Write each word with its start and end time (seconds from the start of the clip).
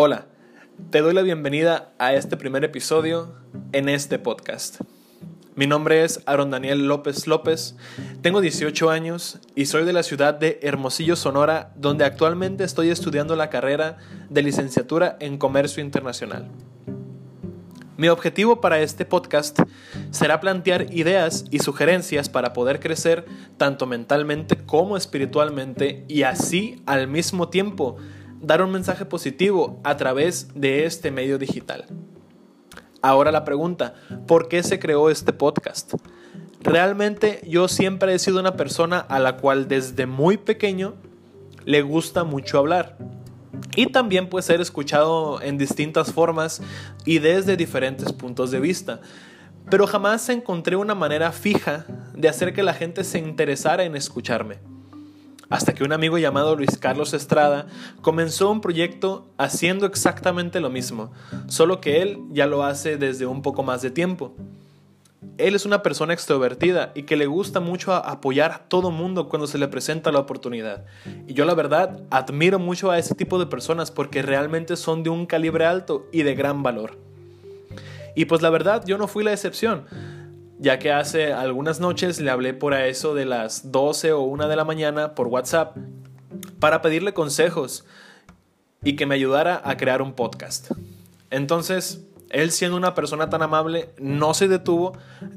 Hola, 0.00 0.26
te 0.90 1.00
doy 1.00 1.12
la 1.12 1.22
bienvenida 1.22 1.92
a 1.98 2.14
este 2.14 2.36
primer 2.36 2.62
episodio 2.62 3.34
en 3.72 3.88
este 3.88 4.20
podcast. 4.20 4.80
Mi 5.56 5.66
nombre 5.66 6.04
es 6.04 6.22
Aaron 6.24 6.52
Daniel 6.52 6.86
López 6.86 7.26
López, 7.26 7.74
tengo 8.22 8.40
18 8.40 8.90
años 8.90 9.40
y 9.56 9.66
soy 9.66 9.84
de 9.84 9.92
la 9.92 10.04
ciudad 10.04 10.34
de 10.34 10.60
Hermosillo, 10.62 11.16
Sonora, 11.16 11.72
donde 11.74 12.04
actualmente 12.04 12.62
estoy 12.62 12.90
estudiando 12.90 13.34
la 13.34 13.50
carrera 13.50 13.96
de 14.30 14.42
licenciatura 14.42 15.16
en 15.18 15.36
Comercio 15.36 15.82
Internacional. 15.82 16.48
Mi 17.96 18.06
objetivo 18.06 18.60
para 18.60 18.78
este 18.78 19.04
podcast 19.04 19.58
será 20.12 20.38
plantear 20.38 20.94
ideas 20.94 21.44
y 21.50 21.58
sugerencias 21.58 22.28
para 22.28 22.52
poder 22.52 22.78
crecer 22.78 23.26
tanto 23.56 23.84
mentalmente 23.84 24.58
como 24.58 24.96
espiritualmente 24.96 26.04
y 26.06 26.22
así 26.22 26.80
al 26.86 27.08
mismo 27.08 27.48
tiempo 27.48 27.96
dar 28.40 28.62
un 28.62 28.70
mensaje 28.70 29.04
positivo 29.04 29.80
a 29.84 29.96
través 29.96 30.48
de 30.54 30.84
este 30.84 31.10
medio 31.10 31.38
digital. 31.38 31.86
Ahora 33.02 33.30
la 33.30 33.44
pregunta, 33.44 33.94
¿por 34.26 34.48
qué 34.48 34.62
se 34.62 34.78
creó 34.78 35.10
este 35.10 35.32
podcast? 35.32 35.94
Realmente 36.60 37.40
yo 37.46 37.68
siempre 37.68 38.14
he 38.14 38.18
sido 38.18 38.40
una 38.40 38.56
persona 38.56 38.98
a 38.98 39.20
la 39.20 39.36
cual 39.36 39.68
desde 39.68 40.06
muy 40.06 40.36
pequeño 40.36 40.94
le 41.64 41.82
gusta 41.82 42.24
mucho 42.24 42.58
hablar. 42.58 42.96
Y 43.76 43.86
también 43.86 44.28
puede 44.28 44.42
ser 44.42 44.60
escuchado 44.60 45.40
en 45.40 45.58
distintas 45.58 46.12
formas 46.12 46.60
y 47.04 47.20
desde 47.20 47.56
diferentes 47.56 48.12
puntos 48.12 48.50
de 48.50 48.60
vista. 48.60 49.00
Pero 49.70 49.86
jamás 49.86 50.28
encontré 50.28 50.76
una 50.76 50.94
manera 50.94 51.30
fija 51.30 51.86
de 52.14 52.28
hacer 52.28 52.52
que 52.52 52.62
la 52.62 52.74
gente 52.74 53.04
se 53.04 53.18
interesara 53.18 53.84
en 53.84 53.94
escucharme 53.94 54.58
hasta 55.50 55.74
que 55.74 55.84
un 55.84 55.92
amigo 55.92 56.18
llamado 56.18 56.56
Luis 56.56 56.76
Carlos 56.78 57.14
Estrada 57.14 57.66
comenzó 58.00 58.50
un 58.50 58.60
proyecto 58.60 59.26
haciendo 59.38 59.86
exactamente 59.86 60.60
lo 60.60 60.70
mismo, 60.70 61.10
solo 61.46 61.80
que 61.80 62.02
él 62.02 62.20
ya 62.30 62.46
lo 62.46 62.64
hace 62.64 62.96
desde 62.96 63.26
un 63.26 63.42
poco 63.42 63.62
más 63.62 63.82
de 63.82 63.90
tiempo. 63.90 64.34
Él 65.36 65.54
es 65.54 65.64
una 65.64 65.82
persona 65.82 66.14
extrovertida 66.14 66.92
y 66.94 67.04
que 67.04 67.16
le 67.16 67.26
gusta 67.26 67.60
mucho 67.60 67.94
apoyar 67.94 68.52
a 68.52 68.58
todo 68.68 68.90
mundo 68.90 69.28
cuando 69.28 69.46
se 69.46 69.58
le 69.58 69.68
presenta 69.68 70.10
la 70.10 70.18
oportunidad. 70.18 70.84
Y 71.26 71.34
yo 71.34 71.44
la 71.44 71.54
verdad 71.54 72.00
admiro 72.10 72.58
mucho 72.58 72.90
a 72.90 72.98
ese 72.98 73.14
tipo 73.14 73.38
de 73.38 73.46
personas 73.46 73.90
porque 73.90 74.22
realmente 74.22 74.76
son 74.76 75.02
de 75.04 75.10
un 75.10 75.26
calibre 75.26 75.64
alto 75.64 76.06
y 76.12 76.22
de 76.22 76.34
gran 76.34 76.62
valor. 76.62 76.98
Y 78.16 78.24
pues 78.24 78.42
la 78.42 78.50
verdad 78.50 78.84
yo 78.84 78.98
no 78.98 79.06
fui 79.06 79.22
la 79.22 79.32
excepción 79.32 79.84
ya 80.58 80.78
que 80.78 80.92
hace 80.92 81.32
algunas 81.32 81.80
noches 81.80 82.20
le 82.20 82.30
hablé 82.30 82.54
por 82.54 82.74
a 82.74 82.86
eso 82.86 83.14
de 83.14 83.24
las 83.24 83.70
12 83.70 84.12
o 84.12 84.22
1 84.22 84.48
de 84.48 84.56
la 84.56 84.64
mañana 84.64 85.14
por 85.14 85.28
WhatsApp 85.28 85.76
para 86.58 86.82
pedirle 86.82 87.14
consejos 87.14 87.84
y 88.82 88.96
que 88.96 89.06
me 89.06 89.14
ayudara 89.14 89.60
a 89.64 89.76
crear 89.76 90.02
un 90.02 90.12
podcast. 90.12 90.72
Entonces, 91.30 92.04
él 92.30 92.50
siendo 92.50 92.76
una 92.76 92.94
persona 92.94 93.30
tan 93.30 93.42
amable, 93.42 93.90
no 93.98 94.34
se 94.34 94.48
detuvo 94.48 94.92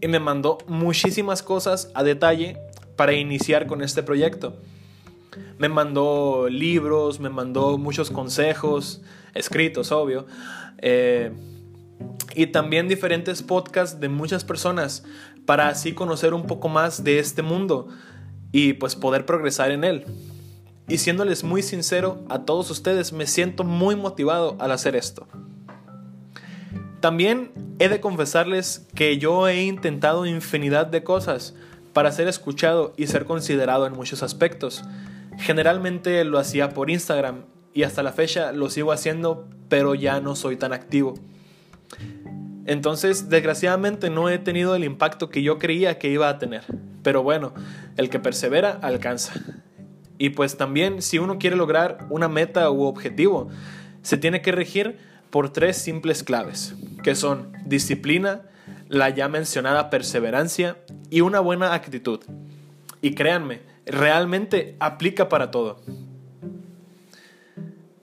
y 0.00 0.08
me 0.08 0.20
mandó 0.20 0.58
muchísimas 0.66 1.42
cosas 1.42 1.90
a 1.94 2.02
detalle 2.02 2.58
para 2.96 3.12
iniciar 3.12 3.66
con 3.66 3.82
este 3.82 4.02
proyecto. 4.02 4.56
Me 5.58 5.68
mandó 5.68 6.48
libros, 6.48 7.20
me 7.20 7.28
mandó 7.28 7.78
muchos 7.78 8.10
consejos, 8.10 9.02
escritos, 9.34 9.92
obvio. 9.92 10.26
Eh, 10.78 11.32
y 12.34 12.48
también 12.48 12.88
diferentes 12.88 13.42
podcasts 13.42 14.00
de 14.00 14.08
muchas 14.08 14.44
personas 14.44 15.04
para 15.46 15.68
así 15.68 15.92
conocer 15.92 16.34
un 16.34 16.46
poco 16.46 16.68
más 16.68 17.04
de 17.04 17.18
este 17.18 17.42
mundo 17.42 17.88
y 18.52 18.74
pues 18.74 18.96
poder 18.96 19.26
progresar 19.26 19.70
en 19.70 19.84
él. 19.84 20.04
Y 20.88 20.98
siéndoles 20.98 21.44
muy 21.44 21.62
sincero 21.62 22.22
a 22.28 22.40
todos 22.40 22.70
ustedes, 22.70 23.12
me 23.12 23.26
siento 23.26 23.64
muy 23.64 23.96
motivado 23.96 24.56
al 24.58 24.72
hacer 24.72 24.96
esto. 24.96 25.26
También 27.00 27.52
he 27.78 27.88
de 27.88 28.00
confesarles 28.00 28.86
que 28.94 29.18
yo 29.18 29.48
he 29.48 29.64
intentado 29.64 30.26
infinidad 30.26 30.86
de 30.86 31.02
cosas 31.04 31.54
para 31.92 32.12
ser 32.12 32.28
escuchado 32.28 32.92
y 32.96 33.06
ser 33.06 33.24
considerado 33.24 33.86
en 33.86 33.92
muchos 33.94 34.22
aspectos. 34.22 34.84
Generalmente 35.38 36.24
lo 36.24 36.38
hacía 36.38 36.70
por 36.70 36.90
Instagram 36.90 37.44
y 37.72 37.82
hasta 37.82 38.02
la 38.02 38.12
fecha 38.12 38.52
lo 38.52 38.70
sigo 38.70 38.92
haciendo, 38.92 39.48
pero 39.68 39.94
ya 39.94 40.20
no 40.20 40.36
soy 40.36 40.56
tan 40.56 40.72
activo. 40.72 41.14
Entonces, 42.66 43.28
desgraciadamente 43.28 44.10
no 44.10 44.28
he 44.30 44.38
tenido 44.38 44.74
el 44.74 44.84
impacto 44.84 45.28
que 45.28 45.42
yo 45.42 45.58
creía 45.58 45.98
que 45.98 46.08
iba 46.08 46.28
a 46.28 46.38
tener. 46.38 46.64
Pero 47.02 47.22
bueno, 47.22 47.52
el 47.96 48.08
que 48.08 48.18
persevera 48.18 48.78
alcanza. 48.82 49.34
Y 50.16 50.30
pues 50.30 50.56
también 50.56 51.02
si 51.02 51.18
uno 51.18 51.38
quiere 51.38 51.56
lograr 51.56 52.06
una 52.08 52.28
meta 52.28 52.70
u 52.70 52.84
objetivo, 52.84 53.48
se 54.02 54.16
tiene 54.16 54.42
que 54.42 54.52
regir 54.52 54.98
por 55.30 55.52
tres 55.52 55.76
simples 55.76 56.22
claves, 56.22 56.74
que 57.02 57.14
son 57.14 57.52
disciplina, 57.66 58.42
la 58.88 59.10
ya 59.10 59.28
mencionada 59.28 59.90
perseverancia 59.90 60.76
y 61.10 61.20
una 61.20 61.40
buena 61.40 61.74
actitud. 61.74 62.20
Y 63.02 63.14
créanme, 63.14 63.60
realmente 63.86 64.76
aplica 64.78 65.28
para 65.28 65.50
todo. 65.50 65.82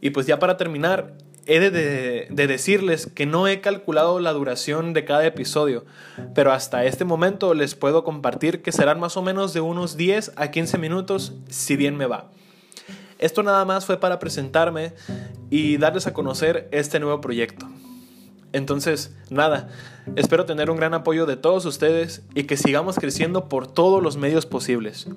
Y 0.01 0.09
pues 0.09 0.25
ya 0.27 0.39
para 0.39 0.57
terminar, 0.57 1.15
he 1.51 1.59
de, 1.69 2.47
decirles 2.47 3.07
que 3.07 3.25
no 3.25 3.47
he 3.47 3.59
calculado 3.59 4.19
la 4.19 4.31
duración 4.31 4.93
de 4.93 5.03
cada 5.03 5.25
episodio, 5.25 5.85
pero 6.33 6.53
hasta 6.53 6.85
este 6.85 7.03
momento 7.03 7.53
les 7.53 7.75
puedo 7.75 8.03
compartir 8.05 8.61
que 8.61 8.71
serán 8.71 8.99
más 8.99 9.17
o 9.17 9.21
menos 9.21 9.53
de 9.53 9.59
unos 9.59 9.97
10 9.97 10.33
a 10.37 10.49
15 10.49 10.77
minutos 10.77 11.33
si 11.49 11.75
bien 11.75 11.97
me 11.97 12.05
va. 12.05 12.31
Esto 13.19 13.43
nada 13.43 13.65
más 13.65 13.85
fue 13.85 13.99
para 13.99 14.17
presentarme 14.17 14.93
y 15.49 15.77
darles 15.77 16.07
a 16.07 16.13
conocer 16.13 16.69
este 16.71 16.99
nuevo 16.99 17.19
proyecto. 17.19 17.67
Entonces, 18.53 19.15
nada, 19.29 19.69
espero 20.15 20.45
tener 20.45 20.69
un 20.69 20.77
gran 20.77 20.93
apoyo 20.93 21.25
de 21.25 21.35
todos 21.35 21.65
ustedes 21.65 22.23
y 22.33 22.43
que 22.43 22.57
sigamos 22.57 22.95
creciendo 22.95 23.49
por 23.49 23.67
todos 23.67 24.01
los 24.01 24.17
medios 24.17 24.45
posibles. 24.45 25.07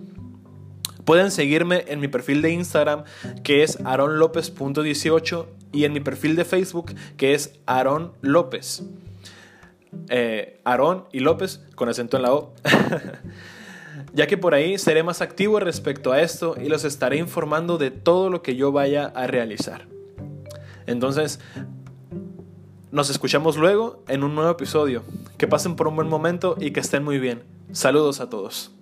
Pueden 1.04 1.30
seguirme 1.30 1.84
en 1.88 2.00
mi 2.00 2.08
perfil 2.08 2.42
de 2.42 2.50
Instagram 2.50 3.04
que 3.42 3.62
es 3.62 3.78
aronlopez.18 3.84 5.46
y 5.72 5.84
en 5.84 5.92
mi 5.92 6.00
perfil 6.00 6.36
de 6.36 6.44
Facebook 6.44 6.94
que 7.16 7.34
es 7.34 7.58
Aaron 7.66 8.12
López. 8.20 8.82
Eh, 10.08 10.60
Aaron 10.64 11.04
y 11.12 11.20
López 11.20 11.62
con 11.74 11.88
acento 11.88 12.16
en 12.16 12.22
la 12.22 12.34
O. 12.34 12.54
ya 14.12 14.26
que 14.26 14.38
por 14.38 14.54
ahí 14.54 14.78
seré 14.78 15.02
más 15.02 15.20
activo 15.20 15.60
respecto 15.60 16.12
a 16.12 16.20
esto 16.20 16.56
y 16.60 16.68
los 16.68 16.84
estaré 16.84 17.16
informando 17.16 17.78
de 17.78 17.90
todo 17.90 18.30
lo 18.30 18.42
que 18.42 18.56
yo 18.56 18.72
vaya 18.72 19.06
a 19.06 19.26
realizar. 19.26 19.86
Entonces, 20.86 21.40
nos 22.90 23.10
escuchamos 23.10 23.56
luego 23.56 24.02
en 24.08 24.22
un 24.22 24.34
nuevo 24.34 24.50
episodio. 24.50 25.02
Que 25.36 25.48
pasen 25.48 25.74
por 25.74 25.88
un 25.88 25.96
buen 25.96 26.08
momento 26.08 26.56
y 26.60 26.70
que 26.70 26.80
estén 26.80 27.02
muy 27.02 27.18
bien. 27.18 27.42
Saludos 27.72 28.20
a 28.20 28.30
todos. 28.30 28.72